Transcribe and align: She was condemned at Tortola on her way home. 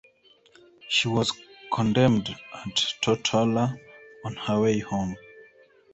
She 0.89 1.07
was 1.09 1.31
condemned 1.71 2.27
at 2.55 2.75
Tortola 3.03 3.79
on 4.25 4.35
her 4.35 4.59
way 4.59 4.79
home. 4.79 5.15